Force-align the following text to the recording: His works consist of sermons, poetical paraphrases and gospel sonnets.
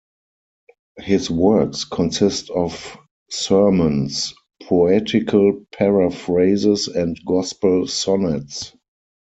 His 0.97 1.29
works 1.29 1.83
consist 1.85 2.49
of 2.49 2.97
sermons, 3.29 4.33
poetical 4.63 5.63
paraphrases 5.73 6.87
and 6.87 7.15
gospel 7.23 7.85
sonnets. 7.85 8.73